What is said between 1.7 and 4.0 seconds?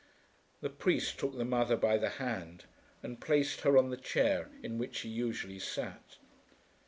by the hand and placed her on the